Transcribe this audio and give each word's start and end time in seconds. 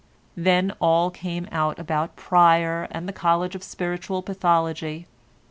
Then 0.35 0.73
all 0.81 1.11
came 1.11 1.47
out 1.51 1.77
about 1.77 2.15
Pryer 2.15 2.87
and 2.89 3.07
the 3.07 3.13
College 3.13 3.53
of 3.53 3.61
Spiritual 3.61 4.23
Pathology. 4.23 5.05